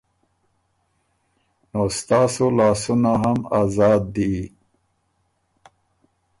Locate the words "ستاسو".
1.99-2.45